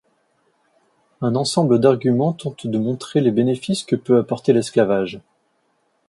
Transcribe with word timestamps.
Un 1.21 1.35
ensemble 1.35 1.79
d'arguments 1.79 2.33
tente 2.33 2.65
de 2.65 2.79
montrer 2.79 3.21
les 3.21 3.29
bénéfices 3.29 3.83
que 3.83 3.95
peut 3.95 4.17
apporter 4.17 4.51
l'esclavage. 4.51 5.21